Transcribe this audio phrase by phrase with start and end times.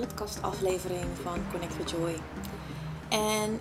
[0.00, 2.14] podcastaflevering van Connect with Joy.
[3.08, 3.60] En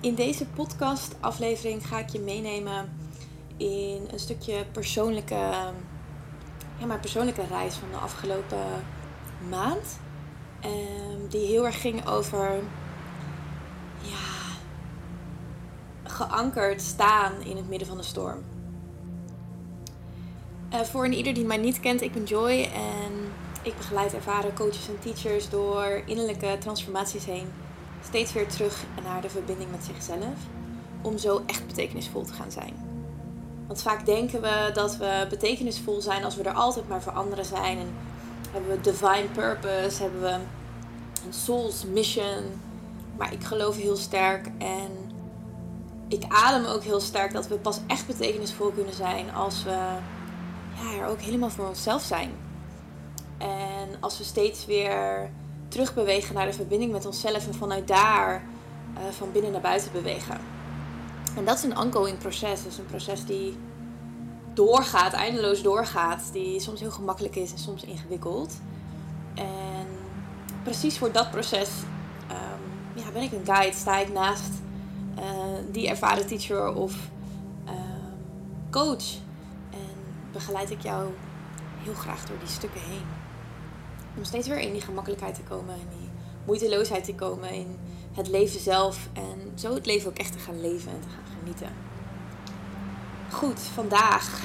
[0.00, 2.96] in deze podcastaflevering ga ik je meenemen
[3.56, 5.34] in een stukje persoonlijke,
[6.78, 8.84] ja, mijn persoonlijke reis van de afgelopen
[9.48, 9.98] maand.
[10.64, 12.50] Um, die heel erg ging over
[14.00, 14.56] ja,
[16.02, 18.42] geankerd staan in het midden van de storm.
[20.72, 23.32] Uh, voor een ieder die mij niet kent, ik ben Joy en
[23.64, 27.52] ik begeleid ervaren coaches en teachers door innerlijke transformaties heen.
[28.04, 30.38] Steeds weer terug naar de verbinding met zichzelf.
[31.02, 32.74] Om zo echt betekenisvol te gaan zijn.
[33.66, 37.44] Want vaak denken we dat we betekenisvol zijn als we er altijd maar voor anderen
[37.44, 37.78] zijn.
[37.78, 37.88] En
[38.50, 40.38] hebben we divine purpose, hebben we
[41.26, 42.60] een soul's mission.
[43.16, 44.90] Maar ik geloof heel sterk en
[46.08, 49.70] ik adem ook heel sterk dat we pas echt betekenisvol kunnen zijn als we
[50.74, 52.43] ja, er ook helemaal voor onszelf zijn.
[53.38, 55.30] En als we steeds weer
[55.68, 58.42] terugbewegen naar de verbinding met onszelf en vanuit daar
[58.94, 60.38] uh, van binnen naar buiten bewegen.
[61.36, 62.64] En dat is een ongoing proces.
[62.64, 63.56] Is een proces die
[64.52, 66.28] doorgaat, eindeloos doorgaat.
[66.32, 68.54] Die soms heel gemakkelijk is en soms ingewikkeld.
[69.34, 69.86] En
[70.62, 71.68] precies voor dat proces
[72.30, 73.76] um, ja, ben ik een guide.
[73.76, 74.52] Sta ik naast
[75.18, 75.24] uh,
[75.72, 76.94] die ervaren teacher of
[77.68, 77.74] um,
[78.70, 79.14] coach.
[79.70, 79.94] En
[80.32, 81.08] begeleid ik jou
[81.82, 83.23] heel graag door die stukken heen.
[84.16, 86.10] Om steeds weer in die gemakkelijkheid te komen, in die
[86.44, 87.78] moeiteloosheid te komen, in
[88.12, 91.38] het leven zelf en zo het leven ook echt te gaan leven en te gaan
[91.38, 91.68] genieten.
[93.30, 94.40] Goed, vandaag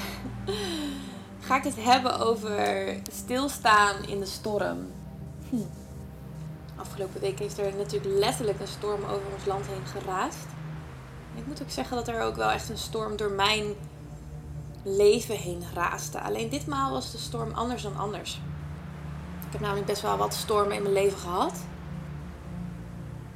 [1.46, 4.78] ga ik het hebben over stilstaan in de storm.
[5.48, 5.56] Hm.
[6.76, 10.46] Afgelopen week heeft er natuurlijk letterlijk een storm over ons land heen geraast.
[11.34, 13.64] Ik moet ook zeggen dat er ook wel echt een storm door mijn
[14.82, 16.20] leven heen raaste.
[16.20, 18.40] Alleen ditmaal was de storm anders dan anders.
[19.50, 21.52] Ik heb namelijk best wel wat stormen in mijn leven gehad.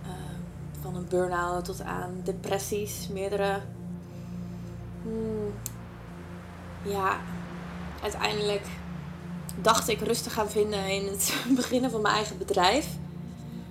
[0.02, 3.60] Ehm, van een burn-out tot aan depressies, meerdere.
[5.02, 5.54] Hmm,
[6.82, 7.16] ja,
[8.02, 8.66] uiteindelijk
[9.60, 12.88] dacht ik rustig gaan vinden in het beginnen van mijn eigen bedrijf.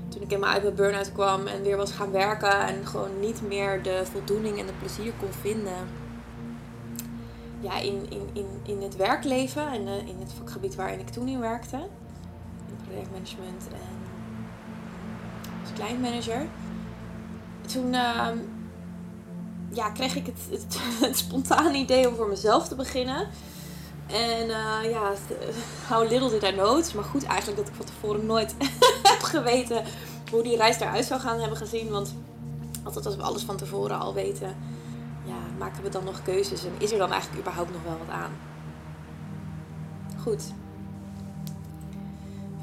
[0.07, 3.41] Toen ik helemaal uit mijn burn-out kwam en weer was gaan werken en gewoon niet
[3.41, 5.87] meer de voldoening en de plezier kon vinden.
[7.59, 11.27] Ja, in, in, in, in het werkleven en uh, in het vakgebied waarin ik toen
[11.27, 11.87] in werkte
[12.93, 13.97] projectmanagement en
[15.61, 16.47] als kleinmanager.
[17.67, 18.27] Toen uh,
[19.69, 20.69] ja, kreeg ik het,
[21.07, 23.27] het, spontane idee om voor mezelf te beginnen.
[24.07, 25.13] En uh, ja,
[25.89, 26.93] how little did I know.
[26.95, 28.55] Maar goed eigenlijk dat ik van tevoren nooit
[29.13, 29.83] heb geweten
[30.31, 31.89] hoe die reis eruit zou gaan hebben gezien.
[31.89, 32.15] Want
[32.83, 34.55] altijd als we alles van tevoren al weten,
[35.25, 36.65] ja, maken we dan nog keuzes.
[36.65, 38.31] En is er dan eigenlijk überhaupt nog wel wat aan?
[40.21, 40.43] Goed,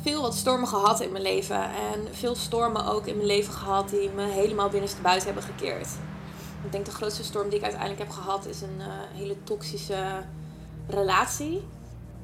[0.02, 1.62] veel wat stormen gehad in mijn leven.
[1.62, 5.88] En veel stormen ook in mijn leven gehad die me helemaal binnenstebuiten hebben gekeerd.
[6.64, 10.24] Ik denk de grootste storm die ik uiteindelijk heb gehad is een uh, hele toxische
[10.86, 11.62] relatie.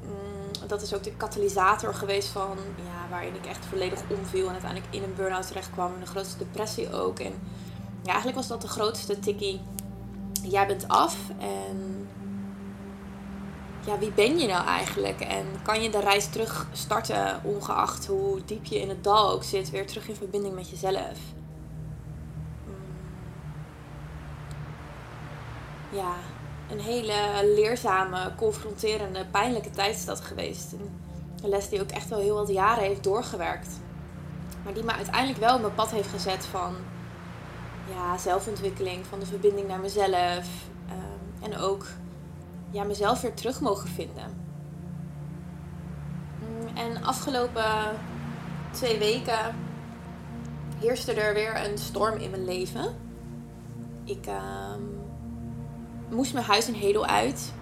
[0.02, 4.52] Mm, dat is ook de katalysator geweest van ja, waarin ik echt volledig omviel en
[4.52, 5.94] uiteindelijk in een burn-out terecht kwam.
[5.94, 7.18] En de grootste depressie ook.
[7.18, 7.32] En
[8.02, 9.60] ja, eigenlijk was dat de grootste tikkie.
[10.42, 11.95] Jij bent af en
[13.86, 15.20] ja, wie ben je nou eigenlijk?
[15.20, 19.44] En kan je de reis terug starten, ongeacht hoe diep je in het dal ook
[19.44, 21.18] zit, weer terug in verbinding met jezelf?
[22.66, 22.74] Mm.
[25.98, 26.14] Ja,
[26.70, 27.14] een hele
[27.54, 30.72] leerzame, confronterende, pijnlijke tijd is dat geweest.
[30.72, 33.68] Een les die ook echt wel heel wat jaren heeft doorgewerkt.
[34.64, 36.74] Maar die me uiteindelijk wel op mijn pad heeft gezet van
[37.90, 40.46] ja, zelfontwikkeling, van de verbinding naar mezelf.
[40.88, 41.86] Um, en ook
[42.70, 44.44] ja, mezelf weer terug mogen vinden.
[46.38, 47.64] Mm, en afgelopen
[48.70, 49.54] twee weken
[50.78, 52.94] heerste er weer een storm in mijn leven.
[54.04, 54.74] Ik uh,
[56.10, 57.52] moest mijn huis in Hedel uit.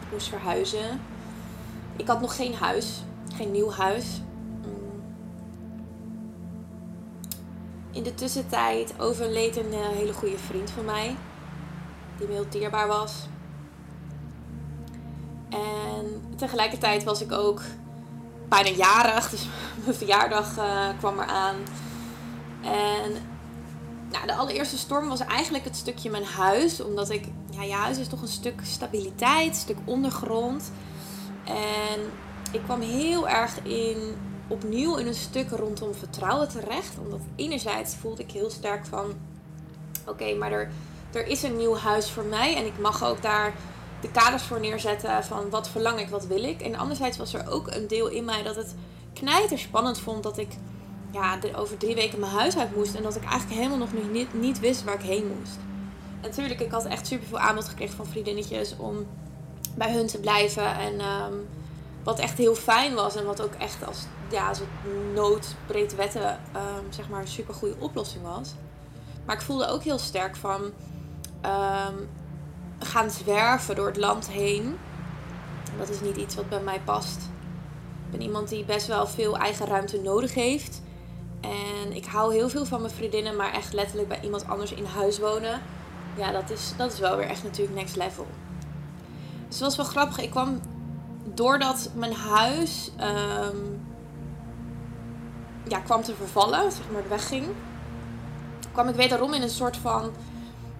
[0.00, 1.00] Ik moest verhuizen.
[1.96, 3.02] Ik had nog geen huis,
[3.34, 4.20] geen nieuw huis.
[4.62, 5.02] Mm.
[7.90, 11.16] In de tussentijd overleed een eh, hele goede vriend van mij,
[12.18, 13.28] die me heel dierbaar was.
[16.44, 17.62] Tegelijkertijd was ik ook
[18.48, 19.46] bijna jarig, dus
[19.84, 21.56] mijn verjaardag uh, kwam eraan.
[22.62, 23.12] En
[24.10, 27.98] nou, de allereerste storm was eigenlijk het stukje mijn huis, omdat ik, ja, je huis
[27.98, 30.72] is toch een stuk stabiliteit, een stuk ondergrond.
[31.44, 32.00] En
[32.52, 34.16] ik kwam heel erg in,
[34.48, 36.98] opnieuw in een stuk rondom vertrouwen terecht.
[36.98, 39.14] Omdat enerzijds voelde ik heel sterk van,
[40.06, 40.70] oké, maar er,
[41.12, 43.54] er is een nieuw huis voor mij en ik mag ook daar
[44.04, 46.60] de kaders voor neerzetten van wat verlang ik, wat wil ik.
[46.60, 48.74] En anderzijds was er ook een deel in mij dat het
[49.12, 50.48] knijter spannend vond dat ik
[51.10, 52.94] ja, over drie weken mijn huis uit moest.
[52.94, 55.56] En dat ik eigenlijk helemaal nog niet, niet wist waar ik heen moest.
[56.20, 59.06] En natuurlijk, ik had echt super veel aanbod gekregen van vriendinnetjes om
[59.74, 60.76] bij hun te blijven.
[60.76, 61.34] En ehm,
[62.02, 63.98] wat echt heel fijn was en wat ook echt als
[64.30, 64.60] ja, als
[65.14, 68.54] noodbreedwetten um, zeg maar een super goede oplossing was.
[69.24, 70.62] Maar ik voelde ook heel sterk van
[71.42, 72.08] um,
[72.84, 74.78] gaan zwerven door het land heen.
[75.78, 77.16] Dat is niet iets wat bij mij past.
[78.04, 80.82] Ik ben iemand die best wel veel eigen ruimte nodig heeft.
[81.40, 84.84] En ik hou heel veel van mijn vriendinnen, maar echt letterlijk bij iemand anders in
[84.84, 85.60] huis wonen.
[86.16, 88.26] Ja, dat is, dat is wel weer echt natuurlijk next level.
[89.48, 90.18] Dus was wel grappig.
[90.18, 90.60] Ik kwam
[91.34, 93.82] doordat mijn huis um,
[95.68, 97.46] ja, kwam te vervallen, zeg maar wegging,
[98.72, 100.10] kwam ik wederom in een soort van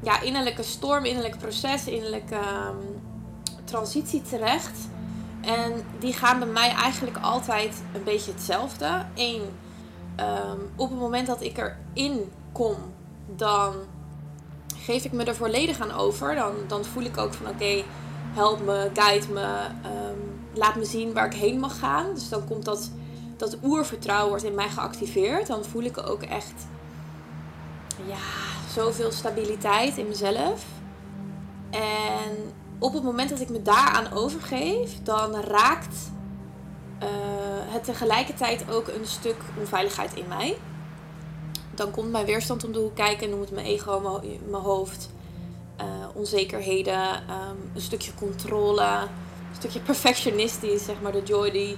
[0.04, 3.02] ja, innerlijke storm, innerlijke proces, innerlijke um,
[3.64, 4.78] transitie terecht.
[5.40, 9.04] En die gaan bij mij eigenlijk altijd een beetje hetzelfde.
[9.14, 9.42] Eén,
[10.20, 12.76] um, op het moment dat ik erin kom,
[13.36, 13.74] dan
[14.76, 16.34] geef ik me er volledig aan over.
[16.34, 17.84] Dan, dan voel ik ook van oké,
[18.32, 22.14] help me, guide me, um, laat me zien waar ik heen mag gaan.
[22.14, 22.90] Dus dan komt dat,
[23.36, 25.46] dat oervertrouwen wordt in mij geactiveerd.
[25.46, 26.66] Dan voel ik ook echt
[28.06, 30.64] ja, zoveel stabiliteit in mezelf.
[31.70, 35.96] En op het moment dat ik me daaraan overgeef, dan raakt
[37.02, 37.08] uh,
[37.72, 40.56] het tegelijkertijd ook een stuk onveiligheid in mij.
[41.74, 45.10] Dan komt mijn weerstand om de hoek kijken, noem het mijn ego, mijn hoofd,
[45.80, 45.84] uh,
[46.14, 51.76] onzekerheden, um, een stukje controle, een stukje perfectionistisch, zeg maar, de Joy die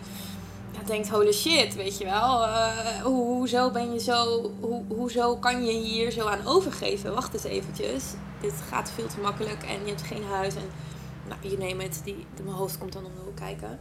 [0.86, 2.42] denkt, holy shit, weet je wel.
[2.42, 7.14] Uh, hoezo ben je zo, hoe, hoezo kan je hier zo aan overgeven?
[7.14, 8.04] Wacht eens eventjes.
[8.40, 10.70] Dit gaat veel te makkelijk en je hebt geen huis en
[11.28, 13.78] nou, je neemt het, die, mijn hoofd komt dan om de kijken.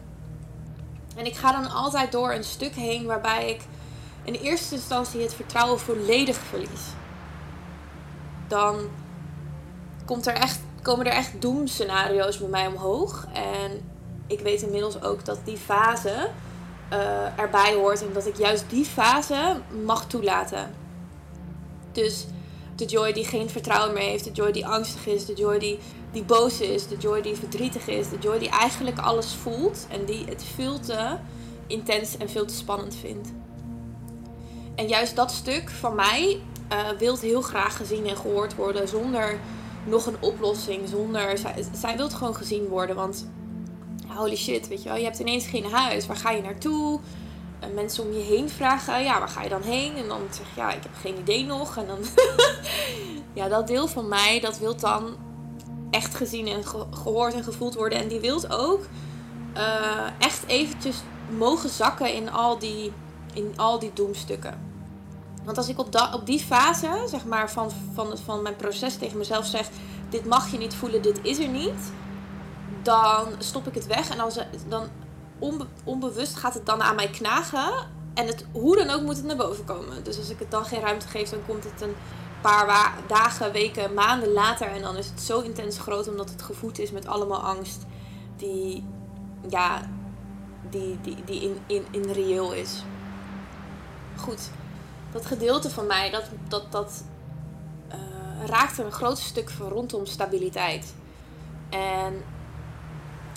[1.16, 3.62] En ik ga dan altijd door een stuk heen waarbij ik
[4.24, 6.81] in eerste instantie het vertrouwen volledig verlies.
[8.48, 8.90] Dan
[10.06, 13.28] komt er echt komen er echt doemscenario's bij mij omhoog.
[13.34, 13.90] En
[14.28, 16.30] ik weet inmiddels ook dat die fase
[16.93, 18.01] uh, erbij hoort.
[18.01, 20.73] En dat ik juist die fase mag toelaten.
[21.91, 22.25] Dus
[22.75, 24.23] de Joy die geen vertrouwen meer heeft.
[24.23, 25.25] De Joy die angstig is.
[25.25, 25.79] De Joy die,
[26.11, 26.87] die boos is.
[26.87, 28.09] De Joy die verdrietig is.
[28.09, 29.87] De Joy die eigenlijk alles voelt.
[29.89, 31.17] En die het veel te
[31.67, 33.29] intens en veel te spannend vindt.
[34.75, 36.41] En juist dat stuk van mij
[36.71, 38.87] uh, wil heel graag gezien en gehoord worden.
[38.87, 39.39] Zonder
[39.85, 41.37] nog een oplossing zonder.
[41.37, 42.95] Zij, zij wil gewoon gezien worden.
[42.95, 43.27] Want
[44.15, 46.06] holy shit, weet je wel, je hebt ineens geen huis.
[46.06, 47.00] Waar ga je naartoe?
[47.59, 49.95] En mensen om je heen vragen, ja, waar ga je dan heen?
[49.95, 51.77] En dan zeg je, ja, ik heb geen idee nog.
[51.77, 52.00] En dan,
[53.33, 55.15] ja, dat deel van mij, dat wil dan
[55.89, 58.00] echt gezien en gehoord en gevoeld worden.
[58.00, 58.85] En die wilt ook
[59.57, 60.97] uh, echt eventjes
[61.37, 62.92] mogen zakken in al die,
[63.33, 64.73] in al die doemstukken.
[65.44, 69.18] Want als ik op, op die fase, zeg maar, van, van, van mijn proces tegen
[69.18, 69.69] mezelf zeg:
[70.09, 71.92] Dit mag je niet voelen, dit is er niet.
[72.85, 74.31] Dan stop ik het weg en dan,
[74.68, 74.87] dan
[75.39, 77.73] onbe, onbewust gaat het dan aan mij knagen.
[78.13, 80.04] En het, hoe dan ook moet het naar boven komen.
[80.04, 81.95] Dus als ik het dan geen ruimte geef, dan komt het een
[82.42, 84.68] paar dagen, weken, maanden later.
[84.68, 87.85] En dan is het zo intens groot omdat het gevoed is met allemaal angst.
[88.37, 88.83] Die,
[89.49, 89.81] ja,
[90.69, 92.83] die, die, die in, in, in reëel is.
[94.15, 94.49] Goed
[95.15, 97.04] dat gedeelte van mij, dat, dat, dat
[98.49, 100.94] uh, een groot stuk van rondom stabiliteit.
[101.69, 102.23] En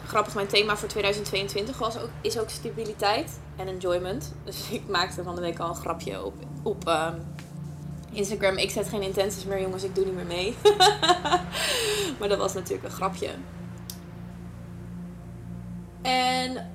[0.09, 4.33] grappig, mijn thema voor 2022 was ook, is ook stabiliteit en enjoyment.
[4.45, 7.09] Dus ik maakte van de week al een grapje op, op uh,
[8.11, 8.57] Instagram.
[8.57, 10.57] Ik zet geen intenties meer, jongens, ik doe niet meer mee.
[12.19, 13.31] maar dat was natuurlijk een grapje.
[16.03, 16.71] En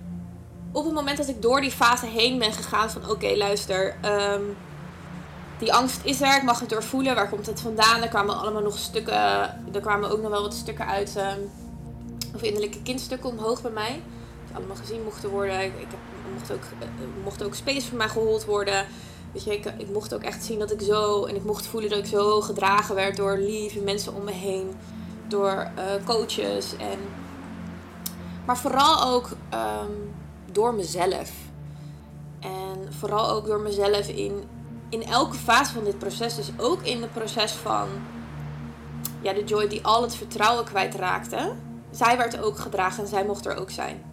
[0.72, 4.58] op het moment dat ik door die fase heen ben gegaan van oké, luister, um,
[5.60, 7.16] die angst is er, ik mag het doorvoelen.
[7.16, 8.02] Waar komt het vandaan?
[8.02, 9.14] Er kwamen allemaal nog stukken,
[9.74, 11.52] er kwamen ook nog wel wat stukken uit, um,
[12.34, 14.02] of innerlijke kindstukken omhoog bij mij.
[14.48, 15.64] Die allemaal gezien mochten worden.
[15.64, 15.98] Ik, ik
[16.34, 18.86] mocht, ook, uh, mocht ook space voor mij gehold worden.
[19.32, 21.90] Weet je, ik, ik mocht ook echt zien dat ik zo, en ik mocht voelen
[21.90, 24.76] dat ik zo gedragen werd door lieve mensen om me heen.
[25.28, 27.00] Door uh, coaches en...
[28.46, 30.14] Maar vooral ook um,
[30.52, 31.32] door mezelf.
[32.40, 34.44] En vooral ook door mezelf in
[34.94, 37.88] in elke fase van dit proces, dus ook in het proces van
[39.22, 41.54] ja, de Joy die al het vertrouwen kwijtraakte,
[41.94, 44.04] zij werd ook gedragen en zij mocht er ook zijn.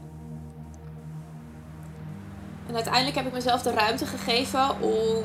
[2.66, 5.24] En uiteindelijk heb ik mezelf de ruimte gegeven om.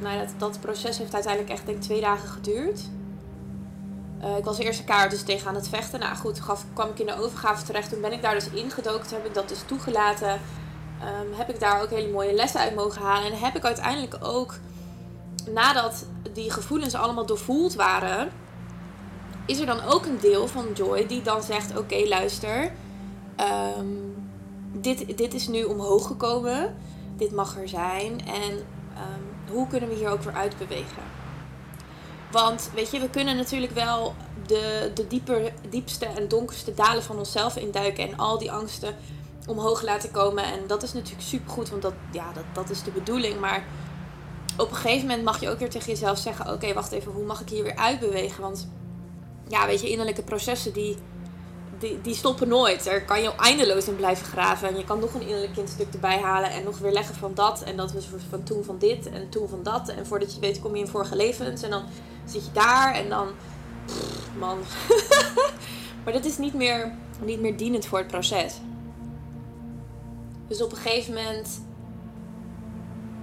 [0.00, 2.80] Nou, dat, dat proces heeft uiteindelijk echt denk ik twee dagen geduurd.
[4.22, 6.00] Uh, ik was eerst een kaart dus tegen aan het vechten.
[6.00, 7.90] Nou goed, gaf, kwam ik in de overgave terecht.
[7.90, 9.06] Toen ben ik daar dus ingedoken.
[9.06, 10.30] Toen heb ik dat dus toegelaten.
[10.30, 13.32] Um, heb ik daar ook hele mooie lessen uit mogen halen.
[13.32, 14.54] En heb ik uiteindelijk ook,
[15.50, 18.30] nadat die gevoelens allemaal doorvoeld waren,
[19.46, 22.72] is er dan ook een deel van Joy die dan zegt: Oké, luister.
[23.76, 24.14] Um,
[24.72, 26.76] dit, dit is nu omhoog gekomen.
[27.16, 28.26] Dit mag er zijn.
[28.26, 31.02] En um, hoe kunnen we hier ook weer uitbewegen?
[32.30, 34.14] Want weet je, we kunnen natuurlijk wel
[34.46, 38.08] de, de dieper, diepste en donkerste dalen van onszelf induiken.
[38.08, 38.96] En al die angsten
[39.46, 40.44] omhoog laten komen.
[40.44, 43.40] En dat is natuurlijk supergoed, want dat, ja, dat, dat is de bedoeling.
[43.40, 43.64] Maar
[44.56, 47.24] op een gegeven moment mag je ook weer tegen jezelf zeggen: Oké, wacht even, hoe
[47.24, 48.42] mag ik hier weer uitbewegen?
[48.42, 48.68] Want
[49.52, 50.96] ja, weet je, innerlijke processen die,
[52.02, 52.86] die, stoppen nooit.
[52.86, 54.68] Er kan je eindeloos in blijven graven.
[54.68, 57.62] En je kan nog een innerlijk kindstuk erbij halen en nog weer leggen van dat.
[57.62, 59.88] En dat was van toen van dit en toen van dat.
[59.88, 61.62] En voordat je weet kom je in vorige levens.
[61.62, 61.82] En dan
[62.24, 63.28] zit je daar en dan...
[64.38, 64.58] man.
[66.04, 68.54] maar dat is niet meer, niet meer dienend voor het proces.
[70.48, 71.60] Dus op een gegeven moment...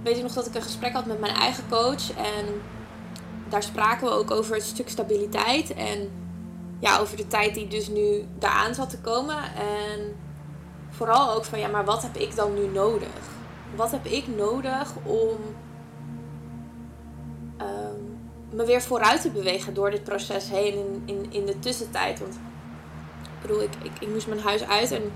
[0.02, 2.10] Weet ik nog dat ik een gesprek had met mijn eigen coach.
[2.10, 2.46] En
[3.48, 5.74] daar spraken we ook over het stuk stabiliteit.
[5.74, 6.19] En
[6.80, 9.36] ja, over de tijd die dus nu daaraan zat te komen.
[9.54, 10.16] En
[10.90, 13.08] vooral ook van ja, maar wat heb ik dan nu nodig?
[13.76, 15.36] Wat heb ik nodig om
[17.60, 18.18] um,
[18.50, 22.20] me weer vooruit te bewegen door dit proces heen in, in, de tussentijd?
[22.20, 25.12] Want ik bedoel, ik, ik, ik moest mijn huis uit en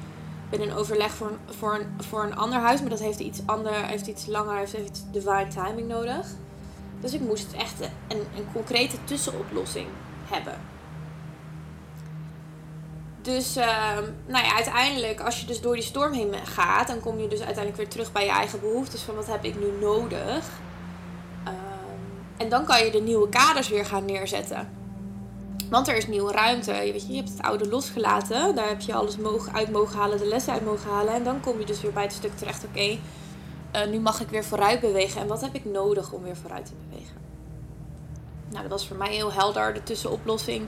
[0.50, 2.80] ben in overleg voor, voor, een, voor een ander huis.
[2.80, 6.26] Maar dat heeft iets, ander, heeft iets langer, heeft, iets divine timing nodig.
[7.00, 9.86] Dus ik moest echt een, een concrete tussenoplossing
[10.24, 10.60] hebben.
[13.24, 17.18] Dus uh, nou ja, uiteindelijk, als je dus door die storm heen gaat, dan kom
[17.18, 20.48] je dus uiteindelijk weer terug bij je eigen behoeftes van wat heb ik nu nodig.
[21.46, 21.54] Um,
[22.36, 24.68] en dan kan je de nieuwe kaders weer gaan neerzetten.
[25.70, 26.72] Want er is nieuwe ruimte.
[26.72, 28.54] Je, weet je, hebt het oude losgelaten.
[28.54, 31.14] Daar heb je alles mogen, uit mogen halen, de lessen uit mogen halen.
[31.14, 32.64] En dan kom je dus weer bij het stuk terecht.
[32.64, 32.98] Oké,
[33.76, 35.20] uh, nu mag ik weer vooruit bewegen.
[35.20, 37.16] En wat heb ik nodig om weer vooruit te bewegen?
[38.50, 40.66] Nou, dat was voor mij heel helder, de tussenoplossing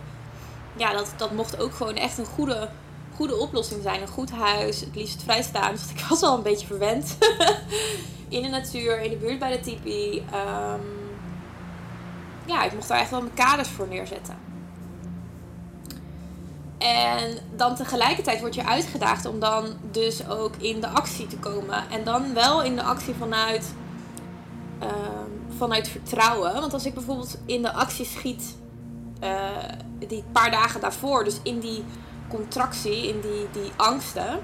[0.76, 2.68] ja, dat, dat mocht ook gewoon echt een goede,
[3.14, 4.02] goede oplossing zijn.
[4.02, 5.78] Een goed huis, het liefst vrijstaand.
[5.78, 7.18] Want ik was al een beetje verwend.
[8.28, 10.16] in de natuur, in de buurt bij de tipi.
[10.16, 10.80] Um,
[12.44, 14.36] ja, ik mocht daar echt wel mijn kaders voor neerzetten.
[16.78, 21.90] En dan tegelijkertijd word je uitgedaagd om dan dus ook in de actie te komen.
[21.90, 23.74] En dan wel in de actie vanuit,
[24.82, 26.52] um, vanuit vertrouwen.
[26.52, 28.56] Want als ik bijvoorbeeld in de actie schiet
[30.08, 31.84] die paar dagen daarvoor, dus in die
[32.28, 34.38] contractie, in die, die angsten.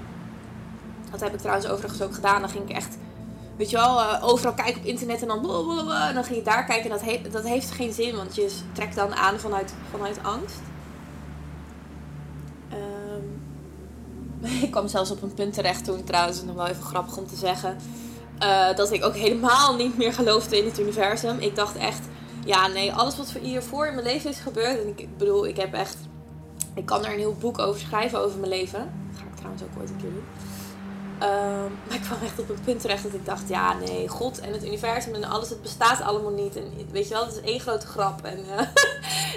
[1.11, 2.41] Dat heb ik trouwens overigens ook gedaan.
[2.41, 2.97] Dan ging ik echt,
[3.57, 5.39] weet je wel, uh, overal kijken op internet en dan,
[6.07, 6.89] en dan ging je daar kijken.
[6.89, 10.61] Dat, he dat heeft geen zin, want je trekt dan aan vanuit, vanuit angst.
[12.71, 13.41] Um,
[14.65, 17.35] ik kwam zelfs op een punt terecht toen trouwens, nog wel even grappig om te
[17.35, 17.77] zeggen.
[18.43, 21.39] Uh, dat ik ook helemaal niet meer geloofde in het universum.
[21.39, 22.05] Ik dacht echt,
[22.45, 24.79] ja, nee, alles wat hiervoor in mijn leven is gebeurd.
[24.79, 25.97] En ik bedoel, ik heb echt.
[26.73, 28.91] Ik kan er een heel boek over schrijven over mijn leven.
[29.11, 30.23] Dat ga ik trouwens ook ooit een keer doen.
[31.29, 34.39] Um, maar ik kwam echt op een punt terecht dat ik dacht: ja, nee, God
[34.39, 36.55] en het universum en alles, het bestaat allemaal niet.
[36.55, 38.23] En weet je wel, het is één grote grap.
[38.23, 38.57] En uh,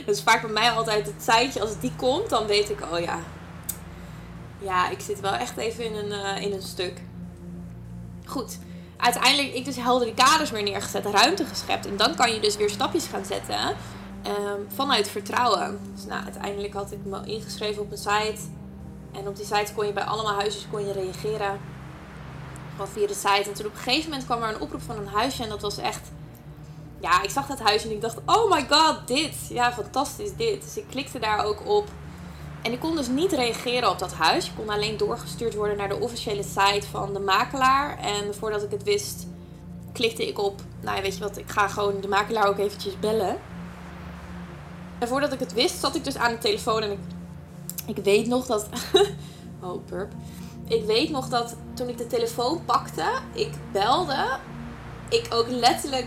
[0.07, 1.61] dat is vaak bij mij altijd het seintje.
[1.61, 3.19] Als die komt, dan weet ik: oh ja.
[4.59, 7.03] Ja, ik zit wel echt even in een, uh, in een stuk.
[8.25, 8.59] Goed
[8.97, 11.87] uiteindelijk ik dus die kaders weer neergezet, ruimte geschept.
[11.87, 13.77] En dan kan je dus weer stapjes gaan zetten
[14.27, 15.79] um, vanuit vertrouwen.
[15.95, 18.41] Dus nou, uiteindelijk had ik me ingeschreven op een site.
[19.13, 21.61] En op die site kon je bij allemaal huisjes kon je reageren.
[22.71, 23.49] Gewoon via de site.
[23.49, 25.43] En toen op een gegeven moment kwam er een oproep van een huisje.
[25.43, 26.11] En dat was echt...
[27.01, 29.35] Ja, ik zag dat huisje en ik dacht, oh my god, dit.
[29.49, 30.63] Ja, fantastisch, dit.
[30.63, 31.89] Dus ik klikte daar ook op.
[32.67, 34.47] En ik kon dus niet reageren op dat huis.
[34.47, 37.99] Je kon alleen doorgestuurd worden naar de officiële site van de makelaar.
[37.99, 39.27] En voordat ik het wist,
[39.93, 42.99] klikte ik op, nou ja, weet je wat, ik ga gewoon de makelaar ook eventjes
[42.99, 43.39] bellen.
[44.99, 46.99] En voordat ik het wist, zat ik dus aan de telefoon en ik,
[47.97, 48.69] ik weet nog dat...
[49.63, 50.13] oh, burp.
[50.69, 54.39] Ik weet nog dat toen ik de telefoon pakte, ik belde,
[55.09, 56.07] ik ook letterlijk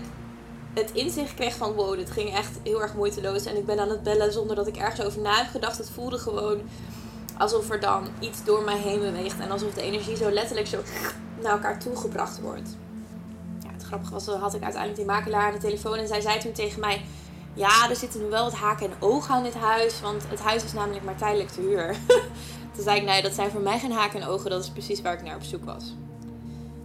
[0.73, 3.45] het inzicht kreeg van wow, dit ging echt heel erg moeiteloos.
[3.45, 5.77] En ik ben aan het bellen zonder dat ik ergens over na heb gedacht.
[5.77, 6.61] Het voelde gewoon
[7.37, 9.39] alsof er dan iets door mij heen beweegt.
[9.39, 10.81] En alsof de energie zo letterlijk zo
[11.41, 12.77] naar elkaar toe gebracht wordt.
[13.63, 15.97] Ja, het grappige was, had ik uiteindelijk die makelaar aan de telefoon.
[15.97, 17.05] En zij zei toen tegen mij...
[17.53, 20.01] Ja, er zitten nu wel wat haken en ogen aan dit huis.
[20.01, 21.95] Want het huis is namelijk maar tijdelijk te huur.
[22.73, 24.49] toen zei ik, nee, dat zijn voor mij geen haken en ogen.
[24.49, 25.93] Dat is precies waar ik naar op zoek was.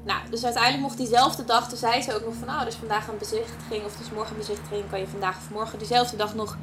[0.04, 2.74] Nou, dus uiteindelijk mocht diezelfde dag, toen zei ze ook nog van, nou, oh, dus
[2.74, 6.34] vandaag een bezichtiging of dus morgen een bezichtiging, kan je vandaag of morgen diezelfde dag
[6.34, 6.56] nog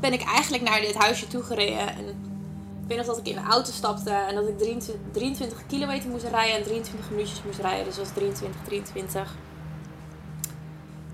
[0.00, 1.88] ben ik eigenlijk naar dit huisje toe gereden.
[1.88, 5.66] En ik weet nog dat ik in de auto stapte en dat ik 23, 23
[5.66, 7.84] kilometer moest rijden en 23 minuutjes moest rijden.
[7.84, 9.34] Dus dat was 23, 23.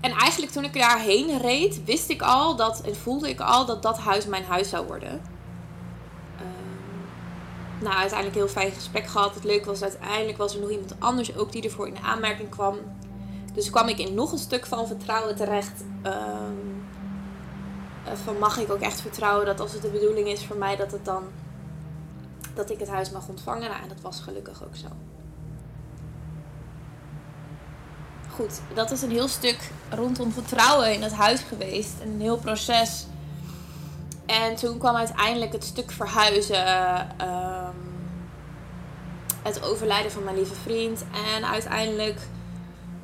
[0.01, 3.83] En eigenlijk toen ik daarheen reed, wist ik al dat en voelde ik al dat
[3.83, 5.21] dat huis mijn huis zou worden.
[7.81, 9.35] Nou, uiteindelijk heel fijn gesprek gehad.
[9.35, 12.49] Het leuke was uiteindelijk was er nog iemand anders ook die ervoor in de aanmerking
[12.49, 12.77] kwam.
[13.53, 15.83] Dus kwam ik in nog een stuk van vertrouwen terecht.
[16.01, 16.55] Ehm,
[18.23, 20.91] van mag ik ook echt vertrouwen dat als het de bedoeling is voor mij dat
[20.91, 21.23] het dan
[22.53, 23.69] dat ik het huis mag ontvangen.
[23.69, 24.87] Nou, en dat was gelukkig ook zo.
[28.29, 31.93] Goed, dat is een heel stuk rondom vertrouwen in het huis geweest.
[32.01, 33.05] En een heel proces.
[34.31, 36.65] En toen kwam uiteindelijk het stuk verhuizen.
[37.17, 37.75] Ehm,
[39.41, 41.05] het overlijden van mijn lieve vriend.
[41.35, 42.19] En uiteindelijk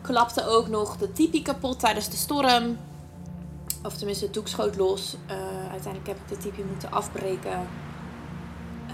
[0.01, 2.77] klapte ook nog de tipi kapot tijdens de storm.
[3.83, 5.15] Of tenminste, het doek schoot los.
[5.29, 5.35] Uh,
[5.71, 7.67] uiteindelijk heb ik de tipi moeten afbreken.
[8.85, 8.93] Uh,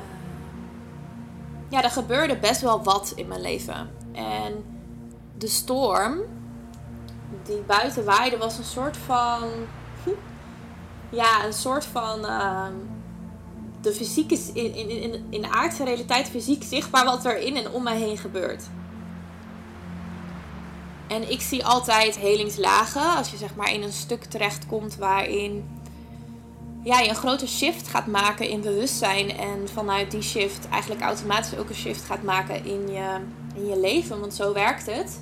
[1.70, 3.90] ja, er gebeurde best wel wat in mijn leven.
[4.12, 4.66] En
[5.38, 6.20] de storm
[7.44, 9.42] die buiten waaide was een soort van.
[11.14, 12.20] Ja, een soort van.
[12.20, 12.66] Uh,
[13.84, 17.72] de fysieke, in, in, in, in de aardse realiteit fysiek zichtbaar wat er in en
[17.72, 18.64] om mij heen gebeurt.
[21.08, 23.16] En ik zie altijd helingslagen.
[23.16, 25.80] Als je zeg maar in een stuk terechtkomt waarin
[26.84, 29.38] ja, je een grote shift gaat maken in bewustzijn.
[29.38, 33.18] En vanuit die shift eigenlijk automatisch ook een shift gaat maken in je,
[33.56, 34.20] in je leven.
[34.20, 35.20] Want zo werkt het.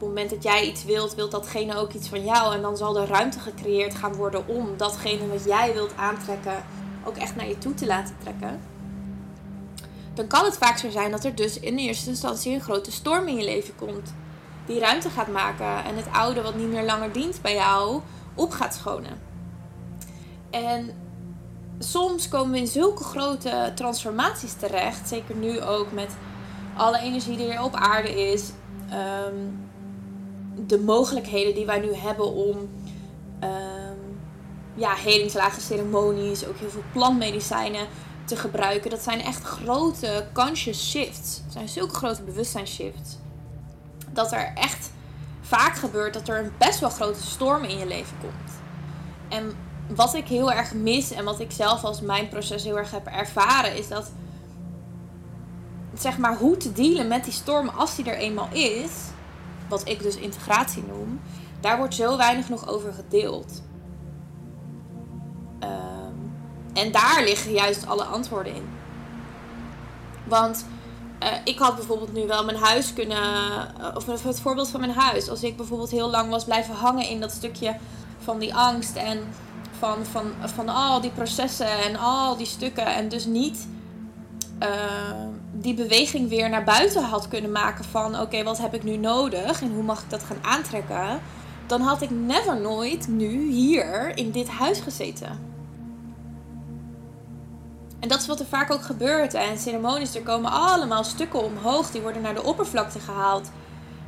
[0.00, 2.54] Het moment dat jij iets wilt, wil datgene ook iets van jou.
[2.54, 6.64] En dan zal er ruimte gecreëerd gaan worden om datgene wat jij wilt aantrekken
[7.04, 8.60] ook echt naar je toe te laten trekken.
[10.14, 13.28] Dan kan het vaak zo zijn dat er dus in eerste instantie een grote storm
[13.28, 14.14] in je leven komt
[14.66, 18.00] die ruimte gaat maken en het oude wat niet meer langer dient bij jou
[18.34, 19.20] op gaat schonen.
[20.50, 20.90] En
[21.78, 26.16] soms komen we in zulke grote transformaties terecht, zeker nu ook met
[26.76, 28.50] alle energie die er op aarde is,
[28.90, 29.34] ehm,
[30.66, 34.18] de mogelijkheden die wij nu hebben om um,
[34.74, 37.86] ja, helingslagen, ceremonies, ook heel veel plantmedicijnen
[38.24, 38.90] te gebruiken.
[38.90, 41.40] Dat zijn echt grote conscious shifts.
[41.48, 43.18] Zijn zulke grote bewustzijnsshifts
[44.12, 44.90] dat er echt
[45.40, 48.52] vaak gebeurt dat er een best wel grote storm in je leven komt.
[49.28, 49.52] En
[49.94, 53.06] wat ik heel erg mis en wat ik zelf als mijn proces heel erg heb
[53.06, 54.10] ervaren, is dat
[55.94, 58.90] zeg maar hoe te dealen met die storm als die er eenmaal is,
[59.70, 61.20] wat ik dus integratie noem,
[61.60, 63.62] daar wordt zo weinig nog over gedeeld.
[65.58, 66.14] Ehm,
[66.72, 68.68] en daar liggen juist alle antwoorden in.
[70.24, 70.64] Want
[71.22, 73.22] uh, ik had bijvoorbeeld nu wel mijn huis kunnen.
[73.80, 75.28] Uh, of het voorbeeld van mijn huis.
[75.28, 77.76] Als ik bijvoorbeeld heel lang was blijven hangen in dat stukje
[78.18, 79.18] van die angst en
[79.78, 82.86] van, van, van al die processen en al die stukken.
[82.86, 83.68] En dus niet
[84.62, 84.68] uh,
[85.52, 89.62] die beweging weer naar buiten had kunnen maken van oké, wat heb ik nu nodig
[89.62, 91.20] en hoe mag ik dat gaan aantrekken.
[91.66, 95.48] Dan had ik never nooit nu hier in dit huis gezeten.
[98.00, 99.34] En dat is wat er vaak ook gebeurt.
[99.34, 101.90] En ceremonies, er komen allemaal stukken omhoog.
[101.90, 103.50] Die worden naar de oppervlakte gehaald.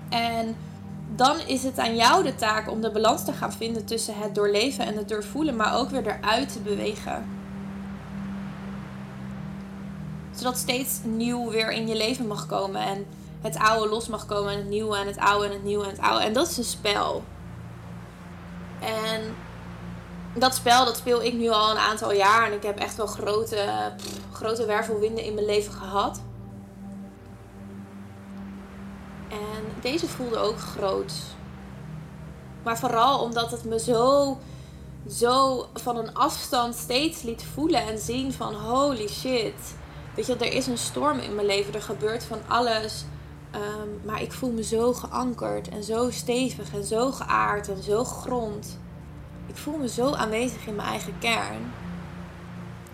[0.08, 0.56] En
[1.16, 4.34] dan is het aan jou de taak om de balans te gaan vinden tussen het
[4.34, 5.56] doorleven en het doorvoelen.
[5.56, 7.41] Maar ook weer eruit te bewegen.
[10.42, 12.80] Zodat steeds nieuw weer in je leven mag komen.
[12.80, 13.06] En
[13.40, 14.52] het oude los mag komen.
[14.52, 16.24] En het nieuwe en het oude en het nieuwe en het oude.
[16.24, 17.22] En dat is een spel.
[18.80, 19.34] En
[20.34, 22.46] dat spel dat speel ik nu al een aantal jaar.
[22.46, 23.92] En ik heb echt wel grote,
[24.32, 26.22] grote wervelwinden in mijn leven gehad.
[29.28, 31.12] En deze voelde ook groot.
[32.62, 34.38] Maar vooral omdat het me zo,
[35.10, 39.80] zo van een afstand steeds liet voelen en zien van holy shit.
[40.14, 41.74] Weet je, er is een storm in mijn leven.
[41.74, 43.04] Er gebeurt van alles.
[43.50, 48.04] Ehm, maar ik voel me zo geankerd en zo stevig en zo geaard en zo
[48.04, 48.78] grond
[49.46, 51.72] ik voel me zo aanwezig in mijn eigen kern.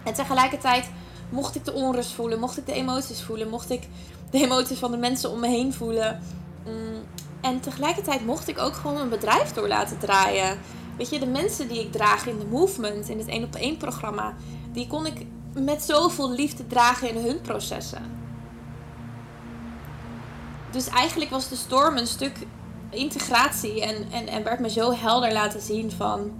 [0.04, 0.90] En tegelijkertijd
[1.28, 3.88] mocht ik de onrust voelen, mocht ik de emoties voelen, mocht ik
[4.30, 6.22] de emoties van de mensen om me heen voelen.
[6.66, 7.02] Mm,
[7.40, 10.58] en tegelijkertijd mocht ik ook gewoon mijn bedrijf door laten draaien.
[10.96, 13.76] Weet je, de mensen die ik draag in de movement, in het 1 op 1
[13.76, 14.34] programma,
[14.72, 15.26] die kon ik
[15.64, 18.16] met zoveel liefde dragen in hun processen.
[20.70, 22.36] Dus eigenlijk was de storm een stuk
[22.90, 26.30] integratie en, en, en werd me zo helder laten zien van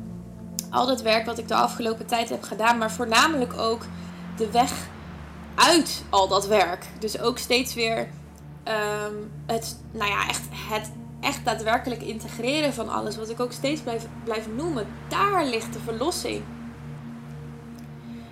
[0.71, 3.83] al dat werk wat ik de afgelopen tijd heb gedaan, maar voornamelijk ook
[4.37, 4.73] de weg
[5.55, 6.87] uit al dat werk.
[6.99, 8.09] Dus ook steeds weer
[8.65, 9.15] ehm,
[9.47, 14.07] het, nou ja, echt, het echt daadwerkelijk integreren van alles, wat ik ook steeds blijf,
[14.25, 14.87] blijf noemen.
[15.09, 16.43] Daar ligt de verlossing.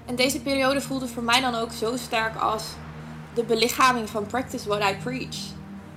[0.07, 2.65] En deze periode voelde voor mij dan ook zo sterk als
[3.35, 5.37] de belichaming van Practice What I Preach.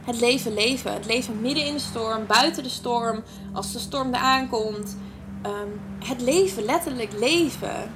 [0.04, 0.94] Het leven leven.
[0.94, 4.98] Het leven midden in de storm, buiten de storm, als de storm er aankomt.
[5.42, 5.68] Ehm,
[6.00, 7.92] het leven, letterlijk leven.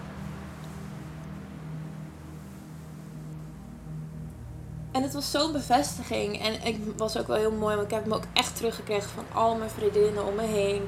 [4.92, 6.42] En het was zo'n bevestiging.
[6.42, 9.26] En ik was ook wel heel mooi, want ik heb hem ook echt teruggekregen van
[9.34, 10.82] al mijn vriendinnen om me heen.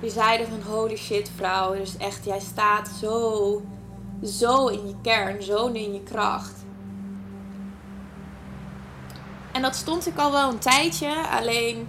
[0.00, 3.62] Die zeiden van holy shit vrouw, dus echt, jij staat zo,
[4.24, 6.64] zo in je kern, zo in je kracht.
[9.52, 11.88] En dat stond ik al wel een tijdje, alleen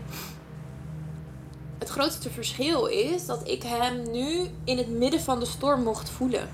[1.79, 6.09] het grootste verschil is dat ik hem nu in het midden van de storm mocht
[6.09, 6.49] voelen.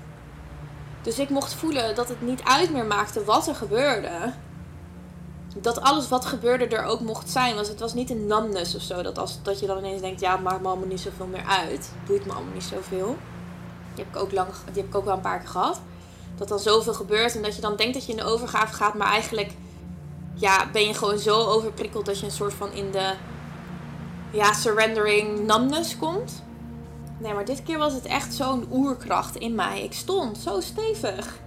[1.02, 4.32] Dus ik mocht voelen dat het niet uit meer maakte wat er gebeurde
[5.60, 7.54] dat alles wat gebeurde er ook mocht zijn.
[7.54, 9.02] Want het was niet een numbness of zo.
[9.02, 11.44] Dat, als, dat je dan ineens denkt, ja, het maakt me allemaal niet zoveel meer
[11.44, 11.70] uit.
[11.70, 13.16] Het boeit me allemaal niet zoveel.
[13.94, 15.80] Die heb ik ook, lang, die heb ik ook wel een paar keer gehad.
[16.36, 18.94] Dat dan zoveel gebeurt en dat je dan denkt dat je in de overgave gaat.
[18.94, 19.50] Maar eigenlijk
[20.34, 23.12] ja, ben je gewoon zo overprikkeld dat je een soort van in de
[24.30, 26.42] ja, surrendering numbness komt.
[27.18, 29.82] Nee, maar dit keer was het echt zo'n oerkracht in mij.
[29.82, 31.38] Ik stond zo stevig.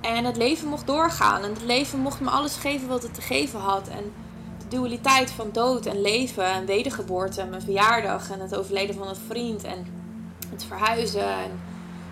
[0.00, 1.42] En het leven mocht doorgaan.
[1.42, 3.88] En het leven mocht me alles geven wat het te geven had.
[3.88, 4.12] En
[4.58, 9.08] de dualiteit van dood en leven en wedergeboorte en mijn verjaardag en het overleden van
[9.08, 9.86] een vriend en
[10.50, 11.60] het verhuizen en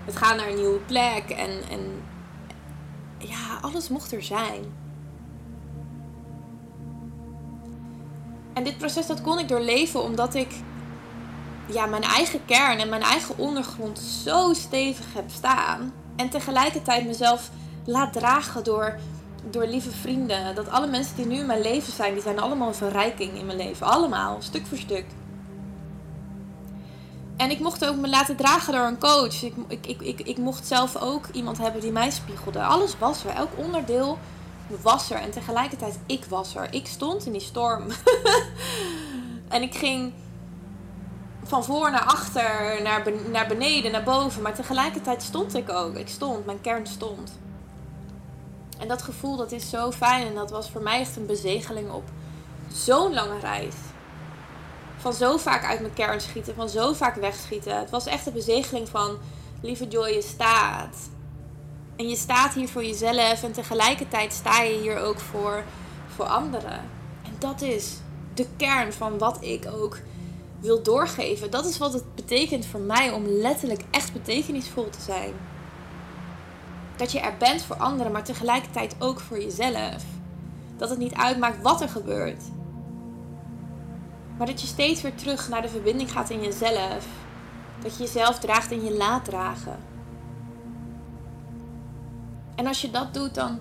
[0.05, 2.03] het gaan naar een nieuwe plek en, en
[3.19, 4.65] ja, alles mocht er zijn.
[8.53, 10.49] En dit proces dat kon ik doorleven omdat ik
[11.67, 15.93] ja, mijn eigen kern en mijn eigen ondergrond zo stevig heb staan.
[16.17, 17.51] En tegelijkertijd mezelf
[17.85, 18.99] laat dragen door,
[19.51, 20.55] door lieve vrienden.
[20.55, 23.47] Dat alle mensen die nu in mijn leven zijn, die zijn allemaal een verrijking in
[23.47, 23.87] mijn leven.
[23.87, 25.05] Allemaal, stuk voor stuk.
[27.37, 29.43] En ik mocht ook me laten dragen door een coach.
[29.43, 32.63] Ik, ik, ik, ik, mocht zelf ook iemand hebben die mij spiegelde.
[32.63, 33.31] Alles was er.
[33.31, 34.19] Elk onderdeel
[34.83, 35.19] was er.
[35.19, 36.73] En tegelijkertijd, ik was er.
[36.73, 37.85] Ik stond in die storm.
[39.49, 40.13] en ik ging
[41.43, 44.43] van voor naar achter, naar, naar beneden, naar boven.
[44.43, 45.97] Maar tegelijkertijd stond ik ook.
[45.97, 47.33] Ik stond, mijn kern stond.
[48.79, 51.91] En dat gevoel dat is zo fijn en dat was voor mij echt een bezegeling
[51.91, 52.05] op
[52.73, 53.75] zo'n lange reis.
[55.07, 57.79] Van zo vaak uit mijn kern schieten, van zo vaak wegschieten.
[57.79, 59.19] Het was echt een bezegeling van,
[59.63, 60.97] lieve Joy, je staat.
[61.97, 65.65] En je staat hier voor jezelf en tegelijkertijd sta je hier ook voor,
[66.15, 66.81] voor anderen.
[67.23, 67.97] En dat is
[68.35, 69.99] de kern van wat ik ook
[70.61, 71.51] wil doorgeven.
[71.51, 75.33] Dat is wat het betekent voor mij om letterlijk echt betekenisvol te zijn.
[76.97, 80.05] Dat je er bent voor anderen, maar tegelijkertijd ook voor jezelf.
[80.77, 82.43] Dat het niet uitmaakt wat er gebeurt.
[84.37, 87.07] Maar dat je steeds weer terug naar de verbinding gaat in jezelf.
[87.83, 89.79] Dat je jezelf draagt en je laat dragen.
[92.55, 93.59] En als je dat doet, dan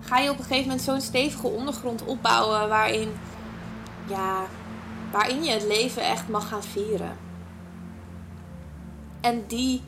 [0.00, 3.12] ga je op een gegeven moment zo'n stevige ondergrond opbouwen waarin,
[4.08, 4.44] ja,
[5.12, 7.16] waarin je het leven echt mag gaan vieren.
[9.20, 9.82] En die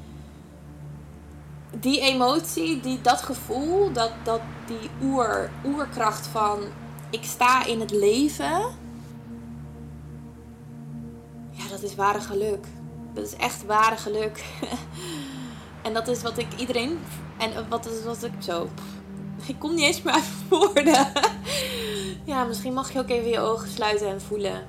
[1.81, 6.59] die emotie, die, dat gevoel, dat, dat, die oer, oerkracht van
[7.11, 8.83] ik sta in het leven.
[11.75, 12.67] Dat is ware geluk.
[13.13, 14.45] Dat is echt ware geluk.
[15.87, 16.99] en dat is wat ik iedereen.
[17.39, 18.69] En wat is wat ik zo.
[19.47, 21.13] Ik kom niet eens meer uit woorden.
[22.33, 24.67] ja, misschien mag je ook even je ogen sluiten en voelen.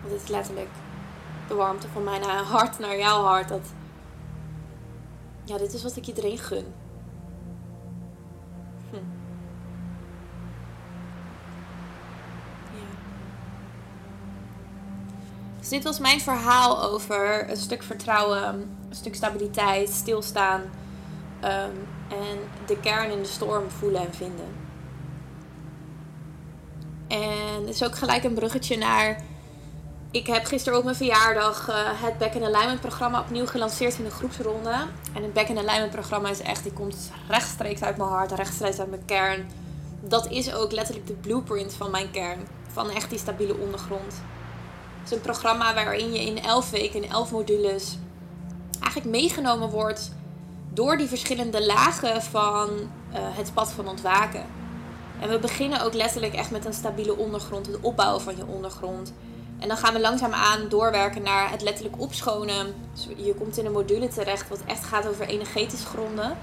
[0.00, 0.70] Want het is letterlijk
[1.48, 3.48] de warmte van mijn hart naar jouw hart.
[3.48, 3.66] Dat
[5.44, 6.66] ja, dit is wat ik iedereen gun.
[15.68, 20.60] Dus dit was mijn verhaal over een stuk vertrouwen, een stuk stabiliteit, stilstaan
[21.44, 24.46] um, en de kern in de storm voelen en vinden.
[27.08, 29.22] En het is ook gelijk een bruggetje naar
[30.10, 34.04] ik heb gisteren op mijn verjaardag uh, het Back in Alignment programma opnieuw gelanceerd in
[34.04, 34.74] een groepsronde.
[35.14, 38.78] En het Back in Alignment programma is echt, die komt rechtstreeks uit mijn hart, rechtstreeks
[38.78, 39.50] uit mijn kern.
[40.00, 42.46] Dat is ook letterlijk de blueprint van mijn kern.
[42.72, 44.14] Van echt die stabiele ondergrond.
[45.08, 47.98] Is een programma waarin je in 11 weken, in 11 modules,
[48.80, 50.12] eigenlijk meegenomen wordt
[50.72, 54.44] door die verschillende lagen van uh, het pad van ontwaken.
[55.20, 59.12] En we beginnen ook letterlijk echt met een stabiele ondergrond, het opbouwen van je ondergrond.
[59.58, 62.74] En dan gaan we langzaamaan doorwerken naar het letterlijk opschonen.
[62.92, 66.36] Dus je komt in een module terecht wat echt gaat over energetisch gronden.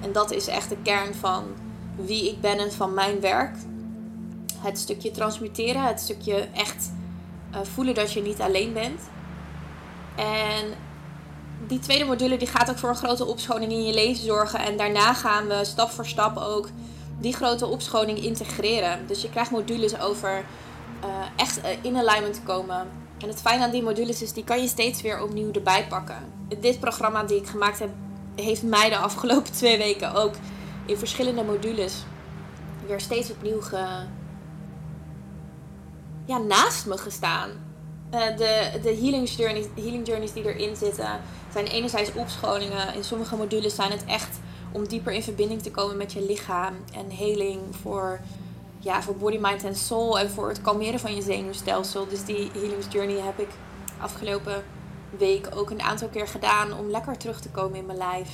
[0.00, 1.44] En dat is echt de kern van
[1.96, 3.56] wie ik ben en van mijn werk.
[4.58, 6.90] Het stukje transmuteren, het stukje echt
[7.52, 9.00] uh, voelen dat je niet alleen bent.
[10.16, 10.64] En
[11.66, 14.60] die tweede module die gaat ook voor een grote opschoning in je leven zorgen.
[14.60, 16.68] En daarna gaan we stap voor stap ook
[17.20, 19.06] die grote opschoning integreren.
[19.06, 20.44] Dus je krijgt modules over
[21.04, 22.86] uh, echt in alignment komen.
[23.18, 26.32] En het fijne aan die modules is, die kan je steeds weer opnieuw erbij pakken.
[26.60, 27.90] Dit programma die ik gemaakt heb,
[28.34, 30.34] heeft mij de afgelopen twee weken ook
[30.86, 32.04] in verschillende modules
[32.86, 33.86] weer steeds opnieuw ge...
[36.28, 37.50] ja, naast me gestaan.
[38.14, 41.20] Uh, de, de healing, journeys, healing journeys die erin zitten
[41.52, 42.94] zijn enerzijds opschoningen.
[42.94, 44.38] In sommige modules zijn het echt
[44.72, 46.74] om dieper in verbinding te komen met je lichaam.
[46.92, 48.20] En healing voor,
[48.78, 50.18] ja, voor body, mind en soul.
[50.18, 52.08] En voor het kalmeren van je zenuwstelsel.
[52.08, 53.48] Dus die healing journey heb ik
[54.00, 54.64] afgelopen
[55.18, 58.30] week ook een aantal keer gedaan om lekker terug te komen in mijn lijf.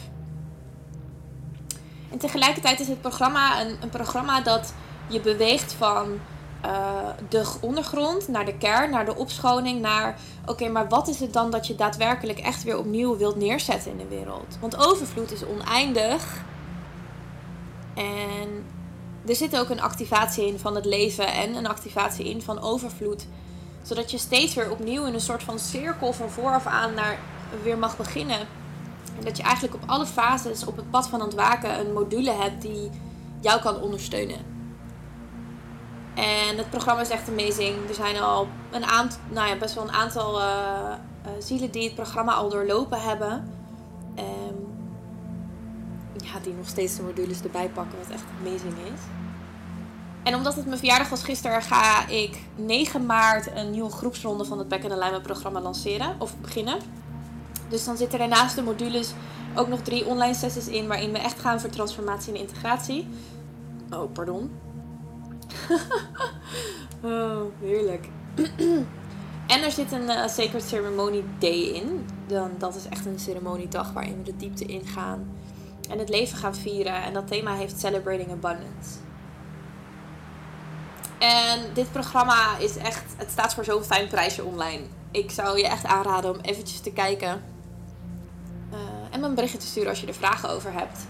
[2.11, 4.74] En tegelijkertijd is het programma een, een programma dat
[5.09, 6.20] je beweegt van
[6.64, 6.98] uh,
[7.29, 11.50] de ondergrond naar de kern, naar de opschoning, naar oké, maar wat is het dan
[11.50, 14.59] dat je daadwerkelijk echt weer opnieuw wilt neerzetten in de wereld?
[14.61, 16.42] Want overvloed is oneindig.
[17.94, 18.64] En
[19.27, 23.27] er zit ook een activatie in van het leven en een activatie in van overvloed.
[23.83, 27.18] Zodat je steeds weer opnieuw in een soort van cirkel van vooraf aan naar
[27.62, 28.40] weer mag beginnen.
[29.18, 32.62] En dat je eigenlijk op alle fases op het pad van ontwaken een module hebt
[32.62, 32.90] die
[33.40, 34.53] jou kan ondersteunen.
[36.14, 37.88] En het programma is echt amazing.
[37.88, 40.46] Er zijn al een aantal, nou ja, best wel een aantal uh,
[41.27, 43.33] uh, zielen die het programma al doorlopen hebben.
[44.18, 44.66] Um,
[46.16, 49.00] ja, die nog steeds de modules erbij pakken, wat echt amazing is.
[50.22, 54.59] En omdat het mijn verjaardag was gisteren, ga ik 9 maart een nieuwe groepsronde van
[54.59, 56.14] het Back in Alignment programma lanceren.
[56.18, 56.79] Of beginnen.
[57.68, 59.12] Dus dan zitten er naast de modules
[59.55, 63.09] ook nog drie online sessies in waarin we echt gaan voor transformatie en integratie.
[63.90, 64.50] Oh, pardon.
[67.03, 68.09] oh, heerlijk.
[69.55, 72.07] en er zit een uh, Sacred Ceremony Day in.
[72.27, 75.33] Dan, dat is echt een ceremoniedag waarin we de diepte ingaan.
[75.90, 77.03] En het leven gaan vieren.
[77.03, 78.90] En dat thema heeft Celebrating Abundance.
[81.18, 83.05] En dit programma is echt...
[83.16, 84.83] Het staat voor zo'n fijn prijsje online.
[85.11, 87.42] Ik zou je echt aanraden om eventjes te kijken.
[88.72, 88.79] Uh,
[89.11, 91.07] en me een berichtje te sturen als je er vragen over hebt.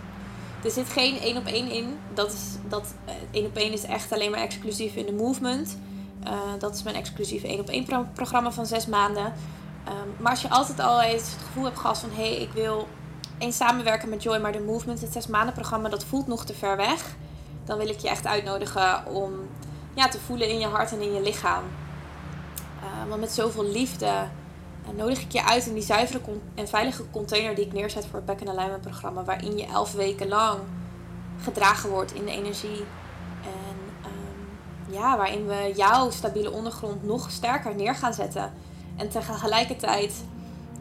[0.64, 1.98] Er zit geen één op één in.
[2.14, 5.78] Dat is, dat, uh, één op één is echt alleen maar exclusief in de movement.
[6.24, 9.24] Uh, dat is mijn exclusieve één op één pro programma van zes maanden.
[9.24, 12.10] Um, maar als je altijd al eens het gevoel hebt gehad van...
[12.10, 12.88] hé, hey, ik wil
[13.38, 14.38] eens samenwerken met Joy...
[14.38, 17.16] maar de movement, het zes maanden programma, dat voelt nog te ver weg...
[17.64, 19.32] dan wil ik je echt uitnodigen om
[19.94, 21.62] ja, te voelen in je hart en in je lichaam.
[22.82, 24.28] Uh, want met zoveel liefde
[24.92, 26.20] nodig ik je uit in die zuivere
[26.54, 29.24] en veilige container die ik neerzet voor het Back in Alignment programma.
[29.24, 30.60] Waarin je elf weken lang
[31.42, 32.84] gedragen wordt in de energie.
[33.42, 38.52] En um, ja, waarin we jouw stabiele ondergrond nog sterker neer gaan zetten.
[38.96, 40.24] En tegelijkertijd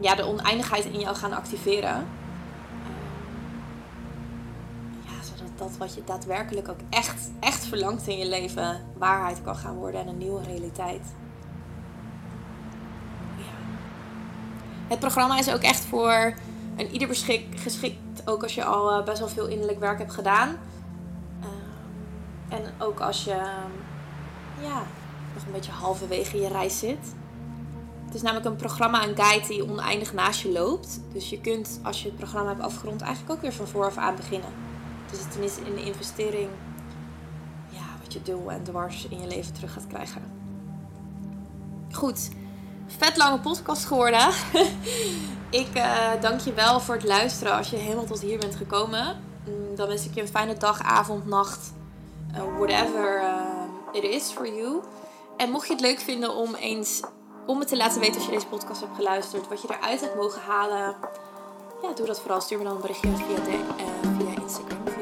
[0.00, 2.06] ja, de oneindigheid in jou gaan activeren.
[5.04, 9.56] Ja, zodat dat wat je daadwerkelijk ook echt, echt verlangt in je leven waarheid kan
[9.56, 11.02] gaan worden en een nieuwe realiteit.
[14.88, 16.34] Het programma is ook echt voor
[16.76, 17.08] een ieder
[17.54, 18.22] geschikt.
[18.24, 20.48] Ook als je al uh, best wel veel innerlijk werk hebt gedaan.
[21.40, 21.46] Uh,
[22.58, 23.36] en ook als je
[24.60, 24.82] ja,
[25.34, 27.14] nog een beetje halverwege je reis zit.
[28.04, 31.00] Het is namelijk een programma, een guide die oneindig naast je loopt.
[31.12, 34.16] Dus je kunt, als je het programma hebt afgerond, eigenlijk ook weer van vooraf aan
[34.16, 34.50] beginnen.
[35.10, 36.48] Dus het is in de investering
[37.68, 40.22] ja, wat je dubbel en dwars in je leven terug gaat krijgen.
[41.92, 42.30] Goed,
[42.86, 44.28] vet lange podcast geworden.
[45.50, 49.22] ik uh, dank je wel voor het luisteren als je helemaal tot hier bent gekomen.
[49.46, 51.72] Mm, dan wens ik je een fijne dag, avond, nacht.
[52.34, 54.80] Uh, whatever uh, it is for you.
[55.36, 57.02] En mocht je het leuk vinden om eens
[57.46, 59.48] om me te laten weten als je deze podcast hebt geluisterd.
[59.48, 60.96] Wat je eruit hebt mogen halen.
[61.82, 62.40] Ja, doe dat vooral.
[62.40, 63.60] Stuur me dan een berichtje via, de,
[64.18, 64.93] via Instagram.